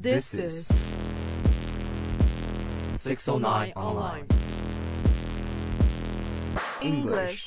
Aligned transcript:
This 0.00 0.32
is 0.32 0.66
609 2.94 3.72
Online 3.76 4.26
English. 6.80 7.46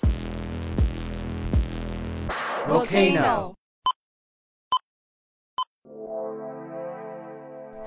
Volcano. 2.68 3.56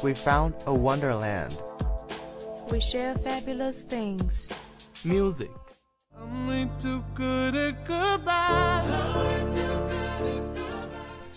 We 0.03 0.15
found 0.15 0.55
a 0.67 0.75
wonderland. 0.75 1.63
We 2.69 2.81
share 2.81 3.15
fabulous 3.15 3.83
things. 3.83 4.51
Music. 5.05 5.53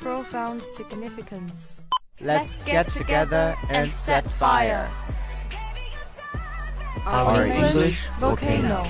Profound 0.00 0.62
significance. 0.62 1.84
Let's 2.22 2.64
get 2.64 2.90
together 2.92 3.54
and 3.68 3.90
set 3.90 4.24
fire. 4.32 4.88
Our 7.04 7.44
English 7.44 8.06
volcano. 8.18 8.86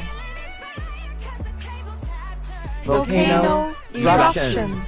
Volcano 2.85 3.75
eruption. 3.93 4.83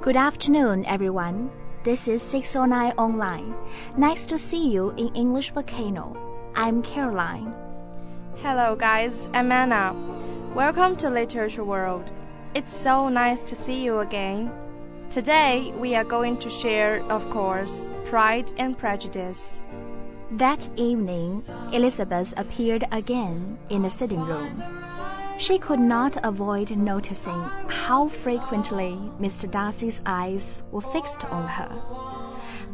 Good 0.00 0.16
afternoon, 0.16 0.86
everyone. 0.86 1.50
This 1.84 2.06
is 2.06 2.22
609 2.22 2.92
Online. 2.96 3.56
Nice 3.96 4.26
to 4.26 4.38
see 4.38 4.70
you 4.70 4.90
in 4.90 5.08
English 5.16 5.50
Volcano. 5.50 6.16
I'm 6.54 6.80
Caroline. 6.80 7.52
Hello, 8.36 8.76
guys. 8.76 9.28
I'm 9.34 9.50
Anna. 9.50 9.92
Welcome 10.54 10.94
to 10.98 11.10
Literature 11.10 11.64
World. 11.64 12.12
It's 12.54 12.72
so 12.72 13.08
nice 13.08 13.42
to 13.42 13.56
see 13.56 13.82
you 13.82 13.98
again. 13.98 14.52
Today, 15.10 15.72
we 15.76 15.96
are 15.96 16.04
going 16.04 16.36
to 16.38 16.50
share, 16.50 17.02
of 17.10 17.28
course, 17.30 17.88
Pride 18.04 18.52
and 18.58 18.78
Prejudice. 18.78 19.60
That 20.30 20.68
evening, 20.76 21.42
Elizabeth 21.72 22.32
appeared 22.36 22.84
again 22.92 23.58
in 23.70 23.82
the 23.82 23.90
sitting 23.90 24.20
room. 24.20 24.62
She 25.38 25.58
could 25.58 25.80
not 25.80 26.16
avoid 26.24 26.76
noticing 26.76 27.42
how 27.68 28.08
frequently 28.08 28.98
Mr. 29.20 29.50
Darcy's 29.50 30.00
eyes 30.06 30.62
were 30.70 30.80
fixed 30.80 31.24
on 31.24 31.46
her. 31.46 31.82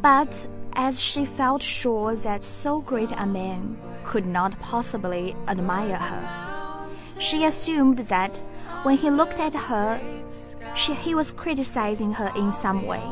But 0.01 0.47
as 0.73 1.01
she 1.01 1.25
felt 1.25 1.63
sure 1.63 2.15
that 2.17 2.43
so 2.43 2.81
great 2.81 3.11
a 3.11 3.25
man 3.25 3.77
could 4.03 4.25
not 4.25 4.59
possibly 4.59 5.35
admire 5.47 5.97
her, 5.97 6.89
she 7.19 7.45
assumed 7.45 7.99
that 8.09 8.37
when 8.83 8.97
he 8.97 9.09
looked 9.09 9.39
at 9.39 9.53
her, 9.53 9.99
she, 10.75 10.93
he 10.93 11.15
was 11.15 11.31
criticizing 11.31 12.13
her 12.13 12.31
in 12.35 12.51
some 12.51 12.85
way. 12.85 13.03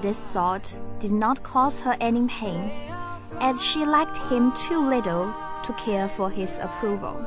This 0.00 0.18
thought 0.18 0.74
did 0.98 1.12
not 1.12 1.42
cause 1.42 1.80
her 1.80 1.96
any 2.00 2.26
pain, 2.28 2.70
as 3.40 3.62
she 3.62 3.84
liked 3.84 4.16
him 4.16 4.52
too 4.52 4.78
little 4.78 5.34
to 5.62 5.72
care 5.74 6.08
for 6.08 6.30
his 6.30 6.58
approval. 6.58 7.26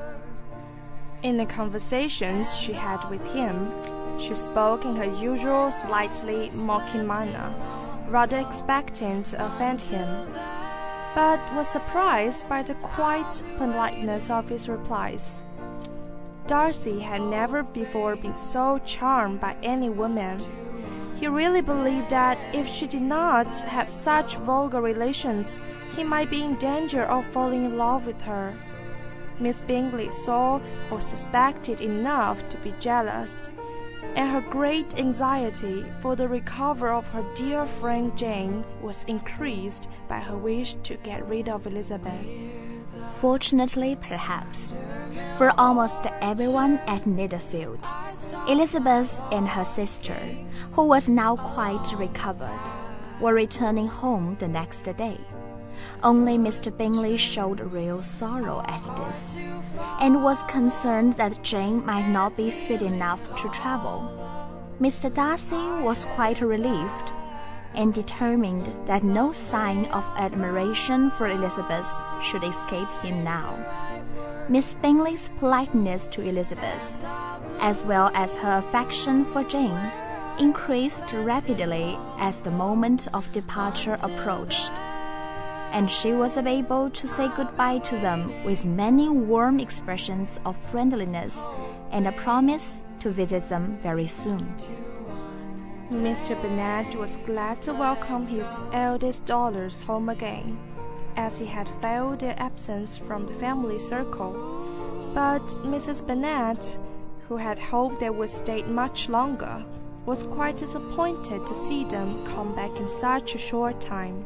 In 1.23 1.37
the 1.37 1.47
conversations 1.47 2.55
she 2.55 2.73
had 2.73 3.03
with 3.09 3.23
him, 3.33 3.71
she 4.19 4.35
spoke 4.35 4.85
in 4.85 4.95
her 4.95 5.19
usual 5.19 5.71
slightly 5.71 6.51
mocking 6.51 7.07
manner, 7.07 7.51
rather 8.07 8.37
expecting 8.37 9.23
to 9.23 9.45
offend 9.45 9.81
him, 9.81 10.07
but 11.15 11.39
was 11.55 11.67
surprised 11.67 12.47
by 12.47 12.61
the 12.61 12.75
quiet 12.75 13.41
politeness 13.57 14.29
of 14.29 14.47
his 14.47 14.69
replies. 14.69 15.41
Darcy 16.45 16.99
had 16.99 17.21
never 17.21 17.63
before 17.63 18.15
been 18.15 18.37
so 18.37 18.79
charmed 18.85 19.41
by 19.41 19.55
any 19.63 19.89
woman. 19.89 20.39
He 21.15 21.27
really 21.27 21.61
believed 21.61 22.11
that 22.11 22.37
if 22.53 22.67
she 22.67 22.85
did 22.85 23.01
not 23.01 23.57
have 23.61 23.89
such 23.89 24.37
vulgar 24.37 24.81
relations, 24.81 25.63
he 25.95 26.03
might 26.03 26.29
be 26.29 26.43
in 26.43 26.57
danger 26.57 27.05
of 27.05 27.25
falling 27.33 27.65
in 27.65 27.75
love 27.75 28.05
with 28.05 28.21
her. 28.21 28.55
Miss 29.39 29.61
Bingley 29.61 30.11
saw 30.11 30.59
or 30.91 31.01
suspected 31.01 31.81
enough 31.81 32.47
to 32.49 32.57
be 32.59 32.73
jealous, 32.79 33.49
and 34.15 34.31
her 34.31 34.41
great 34.41 34.97
anxiety 34.97 35.85
for 35.99 36.15
the 36.15 36.27
recovery 36.27 36.89
of 36.89 37.07
her 37.09 37.23
dear 37.35 37.67
friend 37.67 38.17
Jane 38.17 38.65
was 38.81 39.03
increased 39.03 39.87
by 40.07 40.19
her 40.19 40.37
wish 40.37 40.73
to 40.83 40.95
get 40.97 41.27
rid 41.27 41.49
of 41.49 41.67
Elizabeth. 41.67 42.25
Fortunately, 43.11 43.95
perhaps, 43.95 44.75
for 45.37 45.51
almost 45.59 46.05
everyone 46.21 46.79
at 46.87 47.05
Netherfield, 47.05 47.85
Elizabeth 48.47 49.21
and 49.31 49.47
her 49.47 49.65
sister, 49.65 50.17
who 50.71 50.83
was 50.83 51.07
now 51.07 51.35
quite 51.35 51.93
recovered, 51.95 52.73
were 53.21 53.33
returning 53.33 53.87
home 53.87 54.35
the 54.39 54.47
next 54.47 54.83
day. 54.97 55.19
Only 56.03 56.37
Mr. 56.37 56.75
Bingley 56.75 57.17
showed 57.17 57.59
real 57.59 58.03
sorrow 58.03 58.63
at 58.67 58.83
this, 58.97 59.35
and 59.99 60.23
was 60.23 60.41
concerned 60.47 61.13
that 61.13 61.43
Jane 61.43 61.85
might 61.85 62.07
not 62.09 62.37
be 62.37 62.51
fit 62.51 62.81
enough 62.81 63.21
to 63.41 63.49
travel. 63.49 64.11
Mr. 64.79 65.11
Darcy 65.13 65.55
was 65.83 66.05
quite 66.15 66.41
relieved, 66.41 67.11
and 67.73 67.93
determined 67.93 68.71
that 68.87 69.03
no 69.03 69.31
sign 69.31 69.85
of 69.85 70.03
admiration 70.17 71.11
for 71.11 71.27
Elizabeth 71.27 71.89
should 72.21 72.43
escape 72.43 72.89
him 73.01 73.23
now. 73.23 73.57
Miss 74.49 74.73
Bingley's 74.75 75.29
politeness 75.37 76.07
to 76.09 76.21
Elizabeth, 76.21 76.97
as 77.59 77.83
well 77.83 78.11
as 78.13 78.33
her 78.35 78.57
affection 78.57 79.25
for 79.25 79.43
Jane, 79.43 79.91
increased 80.39 81.11
rapidly 81.13 81.97
as 82.19 82.43
the 82.43 82.51
moment 82.51 83.07
of 83.13 83.31
departure 83.31 83.97
approached 84.01 84.71
and 85.71 85.89
she 85.89 86.13
was 86.13 86.37
able 86.37 86.89
to 86.89 87.07
say 87.07 87.29
goodbye 87.35 87.79
to 87.79 87.97
them 87.97 88.43
with 88.43 88.65
many 88.65 89.09
warm 89.09 89.59
expressions 89.59 90.39
of 90.45 90.55
friendliness 90.55 91.37
and 91.91 92.07
a 92.07 92.11
promise 92.13 92.83
to 92.99 93.11
visit 93.11 93.47
them 93.49 93.77
very 93.81 94.07
soon. 94.07 94.53
Mr. 95.91 96.39
Bennet 96.41 96.95
was 96.95 97.17
glad 97.25 97.61
to 97.61 97.73
welcome 97.73 98.27
his 98.27 98.57
eldest 98.73 99.25
daughters 99.25 99.81
home 99.81 100.09
again, 100.09 100.59
as 101.15 101.39
he 101.39 101.45
had 101.45 101.69
felt 101.81 102.19
their 102.19 102.35
absence 102.37 102.97
from 102.97 103.25
the 103.25 103.33
family 103.35 103.79
circle. 103.79 104.33
But 105.13 105.47
Mrs. 105.63 106.05
Bennet, 106.05 106.77
who 107.27 107.37
had 107.37 107.57
hoped 107.57 108.01
they 108.01 108.09
would 108.09 108.29
stay 108.29 108.63
much 108.63 109.07
longer, 109.07 109.63
was 110.05 110.23
quite 110.23 110.57
disappointed 110.57 111.45
to 111.45 111.55
see 111.55 111.85
them 111.85 112.25
come 112.25 112.53
back 112.55 112.75
in 112.77 112.87
such 112.87 113.35
a 113.35 113.37
short 113.37 113.79
time. 113.79 114.25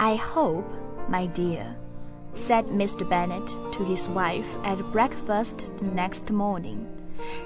I 0.00 0.14
hope, 0.14 0.70
my 1.08 1.26
dear, 1.26 1.76
said 2.34 2.66
Mr. 2.66 3.08
Bennet 3.08 3.48
to 3.72 3.84
his 3.84 4.08
wife 4.08 4.56
at 4.62 4.78
breakfast 4.92 5.72
the 5.78 5.86
next 5.86 6.30
morning, 6.30 6.86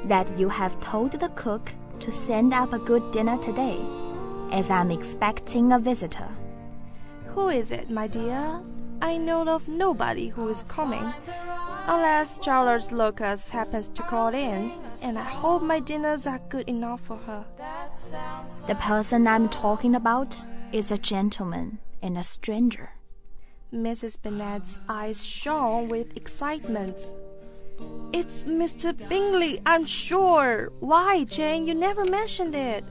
that 0.04 0.38
you 0.38 0.50
have 0.50 0.78
told 0.80 1.12
the 1.12 1.30
cook 1.30 1.72
to 2.00 2.12
send 2.12 2.52
up 2.52 2.74
a 2.74 2.78
good 2.78 3.10
dinner 3.10 3.38
today, 3.38 3.80
as 4.50 4.70
I'm 4.70 4.90
expecting 4.90 5.72
a 5.72 5.78
visitor. 5.78 6.28
Who 7.28 7.48
is 7.48 7.72
it, 7.72 7.88
my 7.88 8.06
dear? 8.06 8.60
I 9.00 9.16
know 9.16 9.48
of 9.48 9.66
nobody 9.66 10.28
who 10.28 10.48
is 10.48 10.64
coming, 10.64 11.10
unless 11.86 12.38
Charlotte 12.44 12.92
Lucas 12.92 13.48
happens 13.48 13.88
to 13.88 14.02
call 14.02 14.34
in, 14.34 14.72
and 15.02 15.18
I 15.18 15.24
hope 15.24 15.62
my 15.62 15.80
dinners 15.80 16.26
are 16.26 16.40
good 16.50 16.68
enough 16.68 17.00
for 17.00 17.16
her. 17.16 17.46
The 18.66 18.74
person 18.74 19.26
I'm 19.26 19.48
talking 19.48 19.94
about 19.94 20.42
is 20.70 20.90
a 20.90 20.98
gentleman 20.98 21.78
and 22.02 22.18
a 22.18 22.24
stranger. 22.24 22.90
Mrs. 23.72 24.20
Bennet's 24.20 24.80
eyes 24.88 25.24
shone 25.24 25.88
with 25.88 26.16
excitement. 26.16 27.14
It's 28.12 28.44
Mr. 28.44 28.92
Bingley, 29.08 29.60
I'm 29.64 29.86
sure. 29.86 30.70
Why, 30.80 31.24
Jane, 31.24 31.66
you 31.66 31.74
never 31.74 32.04
mentioned 32.04 32.54
it. 32.54 32.84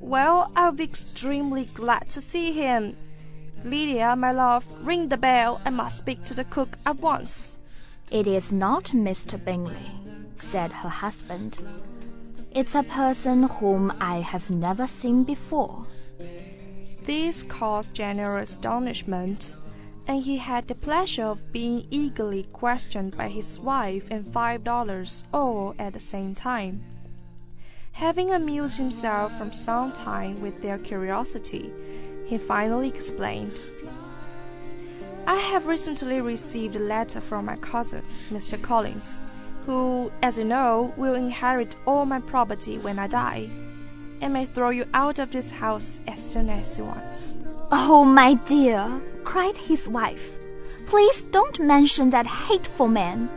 Well, 0.00 0.52
I'll 0.54 0.72
be 0.72 0.84
extremely 0.84 1.66
glad 1.66 2.10
to 2.10 2.20
see 2.20 2.52
him. 2.52 2.96
Lydia, 3.64 4.14
my 4.16 4.32
love, 4.32 4.64
ring 4.86 5.08
the 5.08 5.16
bell. 5.16 5.60
I 5.64 5.70
must 5.70 5.98
speak 5.98 6.24
to 6.24 6.34
the 6.34 6.44
cook 6.44 6.76
at 6.86 6.96
once. 6.96 7.56
It 8.10 8.26
is 8.26 8.52
not 8.52 8.84
Mr. 8.86 9.42
Bingley, 9.42 9.90
said 10.36 10.72
her 10.72 10.88
husband. 10.88 11.58
It's 12.52 12.74
a 12.74 12.82
person 12.82 13.44
whom 13.44 13.92
I 14.00 14.20
have 14.20 14.50
never 14.50 14.86
seen 14.86 15.24
before. 15.24 15.86
This 17.08 17.42
caused 17.42 17.94
general 17.94 18.42
astonishment, 18.42 19.56
and 20.06 20.22
he 20.22 20.36
had 20.36 20.68
the 20.68 20.74
pleasure 20.74 21.24
of 21.24 21.54
being 21.54 21.86
eagerly 21.90 22.42
questioned 22.52 23.16
by 23.16 23.28
his 23.28 23.58
wife 23.58 24.08
and 24.10 24.30
five 24.30 24.62
dollars 24.62 25.24
all 25.32 25.74
at 25.78 25.94
the 25.94 26.00
same 26.00 26.34
time. 26.34 26.84
Having 27.92 28.32
amused 28.32 28.76
himself 28.76 29.32
for 29.38 29.50
some 29.54 29.90
time 29.90 30.38
with 30.42 30.60
their 30.60 30.76
curiosity, 30.76 31.72
he 32.26 32.36
finally 32.36 32.88
explained. 32.88 33.58
I 35.26 35.36
have 35.36 35.66
recently 35.66 36.20
received 36.20 36.76
a 36.76 36.78
letter 36.94 37.22
from 37.22 37.46
my 37.46 37.56
cousin, 37.56 38.02
Mr. 38.28 38.60
Collins, 38.60 39.18
who, 39.64 40.12
as 40.22 40.36
you 40.36 40.44
know, 40.44 40.92
will 40.98 41.14
inherit 41.14 41.74
all 41.86 42.04
my 42.04 42.20
property 42.20 42.76
when 42.76 42.98
I 42.98 43.06
die, 43.06 43.48
and 44.20 44.32
may 44.32 44.46
throw 44.46 44.70
you 44.70 44.86
out 44.94 45.18
of 45.18 45.30
this 45.30 45.50
house 45.50 46.00
as 46.06 46.22
soon 46.22 46.50
as 46.50 46.76
he 46.76 46.82
wants. 46.82 47.36
Oh, 47.70 48.04
my 48.04 48.34
dear, 48.34 49.00
cried 49.24 49.56
his 49.56 49.88
wife, 49.88 50.38
please 50.86 51.24
don't 51.24 51.60
mention 51.60 52.10
that 52.10 52.26
hateful 52.26 52.88
man. 52.88 53.28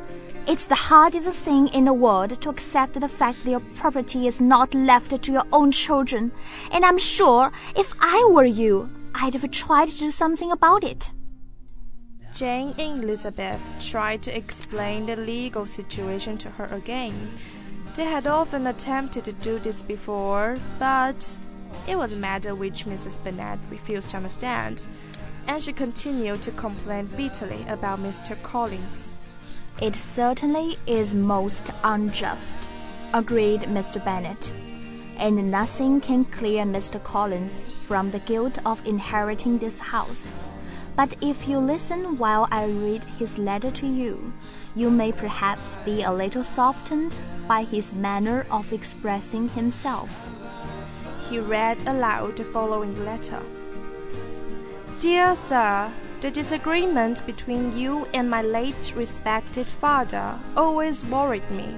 It's 0.47 0.65
the 0.65 0.75
hardest 0.75 1.45
thing 1.45 1.67
in 1.67 1.85
the 1.85 1.93
world 1.93 2.41
to 2.41 2.49
accept 2.49 2.99
the 2.99 3.07
fact 3.07 3.43
that 3.43 3.51
your 3.51 3.59
property 3.75 4.25
is 4.25 4.41
not 4.41 4.73
left 4.73 5.21
to 5.21 5.31
your 5.31 5.45
own 5.53 5.71
children, 5.71 6.31
and 6.71 6.83
I'm 6.83 6.97
sure 6.97 7.51
if 7.75 7.93
I 7.99 8.27
were 8.31 8.45
you, 8.45 8.89
I'd 9.13 9.33
have 9.33 9.51
tried 9.51 9.89
to 9.89 9.97
do 9.97 10.11
something 10.11 10.51
about 10.51 10.83
it. 10.83 11.13
Jane 12.33 12.73
and 12.79 13.03
Elizabeth 13.03 13.61
tried 13.79 14.23
to 14.23 14.35
explain 14.35 15.05
the 15.05 15.17
legal 15.17 15.67
situation 15.67 16.37
to 16.39 16.49
her 16.51 16.65
again. 16.71 17.13
They 17.93 18.05
had 18.05 18.25
often 18.25 18.67
attempted 18.67 19.25
to 19.25 19.33
do 19.33 19.59
this 19.59 19.83
before, 19.83 20.55
but 20.79 21.37
it 21.87 21.97
was 21.97 22.13
a 22.13 22.17
matter 22.17 22.55
which 22.55 22.85
Mrs. 22.85 23.21
Bennet 23.21 23.59
refused 23.69 24.11
to 24.11 24.17
understand, 24.17 24.81
and 25.47 25.61
she 25.61 25.73
continued 25.73 26.41
to 26.43 26.51
complain 26.51 27.07
bitterly 27.17 27.65
about 27.67 27.99
Mr. 27.99 28.41
Collins. 28.43 29.17
It 29.81 29.97
certainly 29.97 30.77
is 30.87 31.13
most 31.13 31.69
unjust, 31.83 32.55
agreed 33.13 33.63
Mr. 33.63 34.03
Bennet, 34.03 34.53
and 35.17 35.51
nothing 35.51 35.99
can 35.99 36.23
clear 36.23 36.63
Mr. 36.63 37.03
Collins 37.03 37.73
from 37.87 38.09
the 38.11 38.19
guilt 38.19 38.57
of 38.65 38.85
inheriting 38.87 39.57
this 39.57 39.79
house. 39.79 40.25
But 40.95 41.15
if 41.21 41.47
you 41.47 41.57
listen 41.59 42.17
while 42.17 42.47
I 42.51 42.65
read 42.65 43.03
his 43.17 43.37
letter 43.37 43.71
to 43.71 43.87
you, 43.87 44.33
you 44.75 44.89
may 44.89 45.11
perhaps 45.11 45.77
be 45.85 46.03
a 46.03 46.11
little 46.11 46.43
softened 46.43 47.17
by 47.47 47.63
his 47.63 47.93
manner 47.93 48.45
of 48.51 48.73
expressing 48.73 49.49
himself. 49.49 50.09
He 51.29 51.39
read 51.39 51.77
aloud 51.87 52.37
the 52.37 52.43
following 52.43 53.05
letter 53.05 53.41
Dear 54.99 55.35
Sir, 55.35 55.91
the 56.19 56.29
disagreement 56.29 57.25
between 57.25 57.75
you 57.75 58.05
and 58.13 58.29
my 58.29 58.43
late 58.43 58.93
respected 58.95 59.69
father 59.69 60.37
always 60.55 61.03
worried 61.05 61.49
me, 61.49 61.75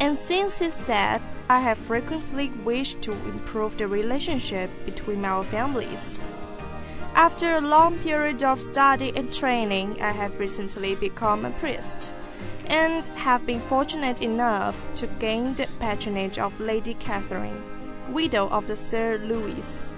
and 0.00 0.18
since 0.18 0.58
his 0.58 0.76
death, 0.86 1.22
I 1.48 1.60
have 1.60 1.78
frequently 1.78 2.50
wished 2.64 3.00
to 3.02 3.12
improve 3.12 3.78
the 3.78 3.86
relationship 3.86 4.70
between 4.84 5.24
our 5.24 5.42
families. 5.42 6.18
After 7.14 7.54
a 7.54 7.60
long 7.60 7.96
period 8.00 8.42
of 8.42 8.60
study 8.60 9.12
and 9.14 9.32
training, 9.32 10.02
I 10.02 10.10
have 10.10 10.40
recently 10.40 10.96
become 10.96 11.44
a 11.44 11.52
priest, 11.52 12.12
and 12.66 13.06
have 13.06 13.46
been 13.46 13.60
fortunate 13.60 14.20
enough 14.20 14.74
to 14.96 15.06
gain 15.06 15.54
the 15.54 15.68
patronage 15.78 16.40
of 16.40 16.58
Lady 16.58 16.94
Catherine, 16.94 17.62
widow 18.12 18.48
of 18.48 18.66
the 18.66 18.76
Sir 18.76 19.18
Lewis. 19.18 19.94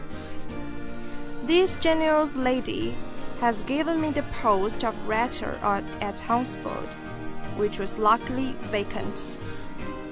This 1.44 1.76
generous 1.76 2.36
lady 2.36 2.94
has 3.40 3.62
given 3.62 3.98
me 3.98 4.10
the 4.10 4.24
post 4.42 4.84
of 4.84 5.08
rector 5.08 5.58
at 6.02 6.20
Hunsford, 6.20 6.94
which 7.56 7.78
was 7.78 7.96
luckily 7.96 8.54
vacant. 8.64 9.38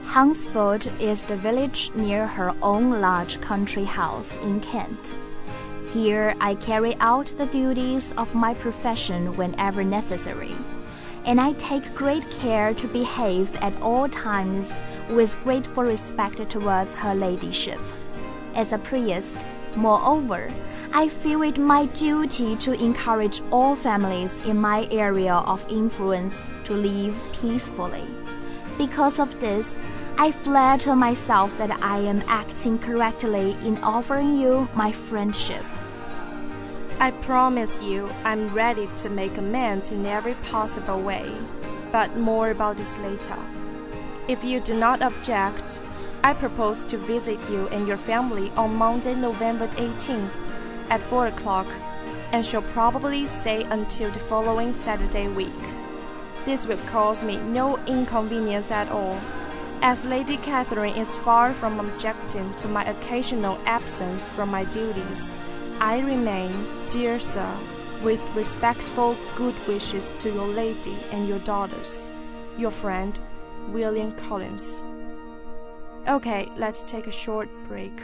Hunsford 0.05 0.87
is 0.99 1.23
the 1.23 1.37
village 1.37 1.91
near 1.95 2.27
her 2.27 2.55
own 2.63 3.03
large 3.03 3.43
country 3.43 3.85
house 3.85 4.39
in 4.39 4.61
Kent. 4.61 5.15
Here 5.95 6.35
I 6.41 6.57
carry 6.57 6.97
out 6.99 7.27
the 7.39 7.47
duties 7.47 8.15
of 8.19 8.35
my 8.35 8.53
profession 8.55 9.37
whenever 9.37 9.85
necessary, 9.85 10.51
and 11.25 11.41
I 11.41 11.53
take 11.53 11.95
great 11.95 12.29
care 12.31 12.75
to 12.75 12.89
behave 12.89 13.55
at 13.63 13.81
all 13.81 14.09
times 14.09 14.73
with 15.09 15.41
grateful 15.45 15.85
respect 15.85 16.51
towards 16.51 16.95
her 16.97 17.15
ladyship. 17.15 17.79
As 18.57 18.73
a 18.73 18.79
priest, 18.79 19.47
moreover, 19.77 20.51
I 20.93 21.07
feel 21.07 21.43
it 21.43 21.59
my 21.59 21.87
duty 21.87 22.57
to 22.57 22.73
encourage 22.73 23.41
all 23.53 23.77
families 23.77 24.35
in 24.47 24.61
my 24.61 24.89
area 24.91 25.35
of 25.35 25.65
influence 25.71 26.43
to 26.65 26.73
live 26.73 27.15
peacefully. 27.41 28.09
Because 28.77 29.21
of 29.21 29.39
this, 29.39 29.73
I 30.19 30.33
flatter 30.33 30.97
myself 30.97 31.57
that 31.59 31.71
I 31.85 31.99
am 31.99 32.25
acting 32.27 32.81
correctly 32.81 33.57
in 33.65 33.79
offering 33.85 34.37
you 34.41 34.69
my 34.75 34.91
friendship. 34.91 35.65
I 37.01 37.11
promise 37.11 37.81
you 37.83 38.09
I'm 38.25 38.55
ready 38.55 38.89
to 38.99 39.09
make 39.11 39.37
amends 39.37 39.91
in 39.91 40.07
every 40.07 40.35
possible 40.35 41.01
way, 41.01 41.31
but 41.91 42.17
more 42.17 42.51
about 42.51 42.77
this 42.77 42.97
later. 42.99 43.37
If 44.29 44.45
you 44.45 44.61
do 44.61 44.75
not 44.75 45.03
object, 45.03 45.81
I 46.23 46.35
propose 46.35 46.81
to 46.83 46.97
visit 46.97 47.41
you 47.51 47.69
and 47.69 47.87
your 47.87 47.97
family 47.97 48.51
on 48.57 48.77
Monday, 48.77 49.15
November 49.15 49.67
18th 49.69 50.31
at 50.89 51.01
4 51.01 51.27
o'clock 51.27 51.67
and 52.33 52.47
shall 52.47 52.63
probably 52.63 53.27
stay 53.27 53.65
until 53.65 54.11
the 54.11 54.19
following 54.21 54.75
Saturday 54.75 55.29
week. 55.29 55.53
This 56.45 56.67
will 56.67 56.79
cause 56.87 57.23
me 57.23 57.37
no 57.37 57.77
inconvenience 57.87 58.71
at 58.71 58.89
all, 58.91 59.19
as 59.83 60.07
Lady 60.07 60.37
Catherine 60.37 60.95
is 60.95 61.17
far 61.17 61.53
from 61.55 61.81
objecting 61.81 62.55
to 62.55 62.69
my 62.69 62.85
occasional 62.85 63.59
absence 63.67 64.29
from 64.29 64.49
my 64.51 64.65
duties. 64.65 65.35
I 65.81 66.01
remain, 66.01 66.67
dear 66.91 67.19
sir, 67.21 67.53
with 68.03 68.21
respectful 68.35 69.17
good 69.37 69.55
wishes 69.67 70.13
to 70.19 70.33
your 70.33 70.47
lady 70.47 70.99
and 71.11 71.29
your 71.29 71.39
daughters. 71.41 72.11
Your 72.59 72.71
friend, 72.71 73.19
William 73.69 74.13
Collins. 74.13 74.85
Okay, 76.09 76.51
let's 76.57 76.85
take 76.85 77.07
a 77.07 77.13
short 77.13 77.49
break. 77.67 78.01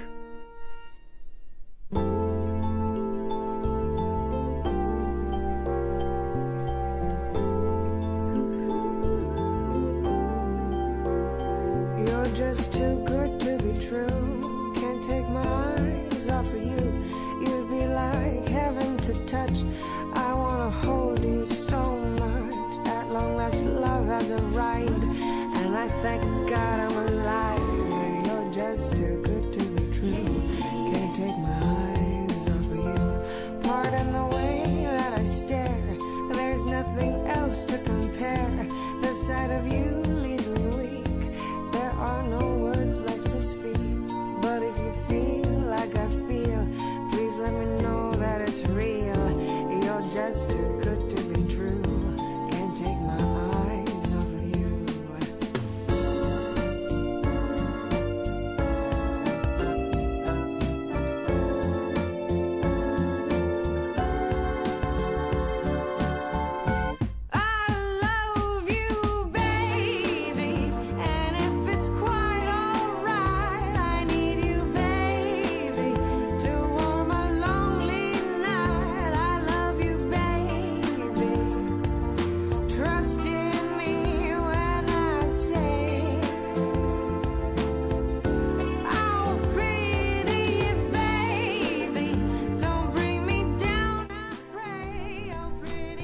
just 12.35 12.73
too 12.73 13.03
good 13.05 13.20
thank 26.03 26.49
God 26.49 26.80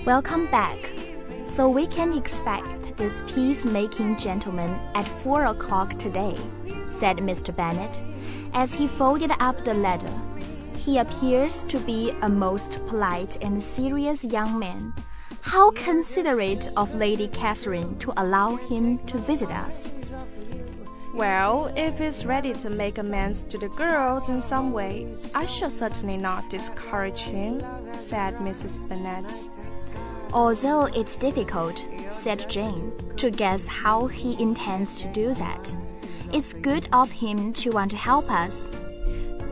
Welcome 0.07 0.47
back. 0.53 0.93
So 1.49 1.69
we 1.69 1.89
can 1.89 2.17
expect 2.17 2.97
this 2.97 3.25
peacemaking 3.27 4.19
gentleman 4.19 4.79
at 4.95 5.05
four 5.05 5.47
o'clock 5.47 5.99
today, 5.99 6.37
said 6.91 7.17
Mr. 7.17 7.55
Bennet, 7.55 8.01
as 8.55 8.73
he 8.73 8.87
folded 8.87 9.33
up 9.41 9.65
the 9.65 9.75
letter. 9.75 10.13
He 10.79 10.99
appears 10.99 11.65
to 11.65 11.81
be 11.81 12.13
a 12.23 12.29
most 12.29 12.87
polite 12.87 13.37
and 13.43 13.61
serious 13.61 14.23
young 14.23 14.61
man. 14.61 14.95
How 15.41 15.73
considerate 15.73 16.69
of 16.77 16.95
Lady 16.95 17.27
Catherine 17.27 17.99
to 17.99 18.13
allow 18.17 18.55
him 18.55 18.99
to 19.09 19.19
visit 19.19 19.51
us. 19.51 19.91
Well, 21.15 21.73
if 21.77 21.99
he's 21.99 22.25
ready 22.25 22.53
to 22.53 22.71
make 22.71 22.99
amends 22.99 23.43
to 23.45 23.59
the 23.59 23.71
girls 23.71 24.29
in 24.29 24.41
some 24.41 24.73
way, 24.73 25.13
I 25.35 25.47
shall 25.47 25.71
certainly 25.71 26.17
not 26.17 26.49
discourage 26.49 27.21
him, 27.21 27.61
said 27.99 28.37
Mrs. 28.37 28.87
Bennet. 28.89 29.49
Although 30.33 30.87
it's 30.87 31.17
difficult, 31.17 31.87
said 32.11 32.49
Jane, 32.49 32.93
to 33.17 33.31
guess 33.31 33.67
how 33.67 34.07
he 34.07 34.41
intends 34.41 35.01
to 35.01 35.13
do 35.13 35.35
that. 35.35 35.75
It's 36.33 36.53
good 36.53 36.89
of 36.93 37.11
him 37.11 37.53
to 37.55 37.71
want 37.71 37.91
to 37.93 37.97
help 37.97 38.31
us. 38.31 38.67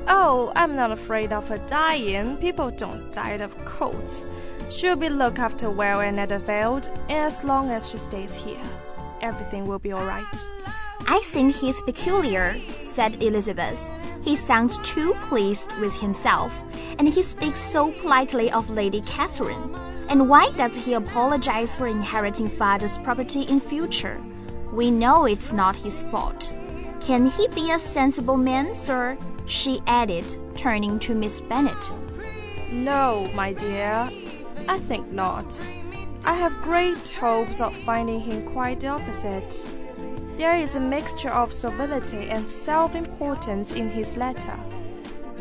Oh, 0.07 0.53
I'm 0.55 0.77
not 0.77 0.93
afraid 0.93 1.33
of 1.33 1.49
her 1.49 1.59
dying. 1.67 2.37
People 2.37 2.71
don't 2.71 3.13
die 3.13 3.31
of 3.31 3.57
colds. 3.65 4.27
She'll 4.71 4.97
be 4.97 5.09
looked 5.09 5.39
after 5.39 5.71
well 5.71 6.01
in 6.01 6.17
Netherfield, 6.17 6.89
as 7.09 7.45
long 7.45 7.71
as 7.71 7.91
she 7.91 7.99
stays 7.99 8.35
here, 8.35 8.61
everything 9.21 9.67
will 9.67 9.79
be 9.79 9.93
all 9.93 10.05
right. 10.05 10.25
I 11.07 11.21
think 11.27 11.55
he's 11.55 11.81
peculiar, 11.83 12.57
said 12.93 13.23
Elizabeth. 13.23 13.81
He 14.23 14.37
sounds 14.37 14.79
too 14.79 15.15
pleased 15.21 15.71
with 15.81 15.95
himself, 16.01 16.53
and 16.99 17.09
he 17.09 17.23
speaks 17.23 17.61
so 17.61 17.93
politely 17.93 18.51
of 18.51 18.71
Lady 18.71 19.01
Catherine. 19.03 19.75
And 20.09 20.29
why 20.29 20.51
does 20.53 20.75
he 20.75 20.95
apologize 20.95 21.75
for 21.75 21.87
inheriting 21.87 22.49
father's 22.49 22.99
property 22.99 23.43
in 23.43 23.61
future? 23.61 24.21
We 24.73 24.91
know 24.91 25.25
it's 25.25 25.53
not 25.53 25.77
his 25.77 26.03
fault. 26.05 26.51
Can 27.01 27.31
he 27.31 27.49
be 27.49 27.71
a 27.71 27.79
sensible 27.79 28.37
man, 28.37 28.75
sir? 28.75 29.17
she 29.47 29.83
added, 29.87 30.25
turning 30.57 30.99
to 31.01 31.15
Miss 31.15 31.41
Bennet. 31.41 31.91
No, 32.71 33.31
my 33.35 33.53
dear, 33.53 34.11
I 34.69 34.79
think 34.79 35.11
not. 35.13 35.55
I 36.25 36.35
have 36.35 36.63
great 36.63 37.11
hopes 37.11 37.61
of 37.61 37.77
finding 37.85 38.21
him 38.21 38.51
quite 38.53 38.81
the 38.81 38.89
opposite. 38.89 39.67
There 40.37 40.55
is 40.57 40.75
a 40.75 40.81
mixture 40.81 41.31
of 41.31 41.53
servility 41.53 42.31
and 42.31 42.45
self 42.45 42.95
importance 42.95 43.73
in 43.73 43.91
his 43.91 44.17
letter, 44.17 44.59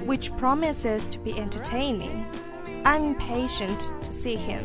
which 0.05 0.36
promises 0.38 1.05
to 1.07 1.19
be 1.19 1.38
entertaining. 1.39 2.25
I'm 2.86 3.03
impatient 3.03 3.79
to 4.01 4.12
see 4.12 4.36
him. 4.36 4.63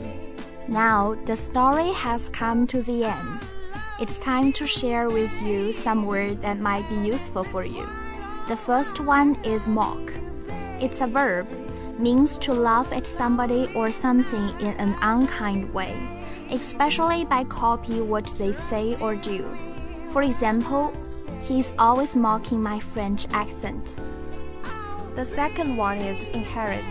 Now 0.68 1.16
the 1.24 1.36
story 1.36 1.92
has 1.92 2.28
come 2.28 2.66
to 2.68 2.82
the 2.82 3.04
end. 3.04 3.46
It's 4.00 4.18
time 4.18 4.52
to 4.54 4.66
share 4.66 5.08
with 5.08 5.32
you 5.42 5.72
some 5.72 6.06
words 6.06 6.40
that 6.42 6.60
might 6.60 6.88
be 6.88 6.96
useful 6.96 7.44
for 7.44 7.64
you. 7.64 7.88
The 8.46 8.56
first 8.56 9.00
one 9.00 9.34
is 9.44 9.66
mock. 9.66 10.12
It's 10.80 11.00
a 11.00 11.06
verb, 11.06 11.48
means 11.98 12.38
to 12.38 12.52
laugh 12.52 12.92
at 12.92 13.06
somebody 13.06 13.70
or 13.74 13.90
something 13.90 14.48
in 14.60 14.74
an 14.78 14.94
unkind 15.02 15.74
way, 15.74 15.96
especially 16.50 17.24
by 17.24 17.44
copy 17.44 18.00
what 18.00 18.26
they 18.38 18.52
say 18.70 18.96
or 19.00 19.16
do. 19.16 19.44
For 20.10 20.22
example, 20.22 20.92
he's 21.42 21.72
always 21.78 22.14
mocking 22.14 22.62
my 22.62 22.78
French 22.78 23.26
accent. 23.32 23.96
The 25.18 25.24
second 25.24 25.76
one 25.76 25.98
is 25.98 26.28
inherit. 26.28 26.84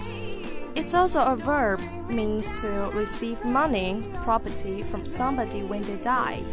It's 0.75 0.93
also 0.93 1.21
a 1.21 1.37
verb, 1.37 1.79
means 2.09 2.51
to 2.59 2.91
receive 2.93 3.41
money, 3.45 4.03
property 4.15 4.83
from 4.83 5.05
somebody 5.05 5.63
when 5.63 5.81
they 5.83 5.95
die. 5.95 6.43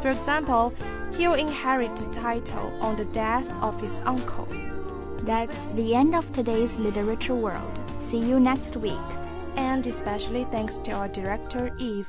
For 0.00 0.10
example, 0.10 0.74
he'll 1.16 1.34
inherit 1.34 1.94
the 1.94 2.10
title 2.10 2.76
on 2.82 2.96
the 2.96 3.04
death 3.04 3.48
of 3.62 3.80
his 3.80 4.02
uncle. 4.04 4.48
That's 5.18 5.66
the 5.76 5.94
end 5.94 6.16
of 6.16 6.32
today's 6.32 6.80
Literature 6.80 7.36
World. 7.36 7.72
See 8.00 8.18
you 8.18 8.40
next 8.40 8.76
week. 8.76 9.08
And 9.54 9.86
especially 9.86 10.42
thanks 10.50 10.78
to 10.78 10.90
our 10.90 11.06
director, 11.06 11.72
Eve. 11.78 12.08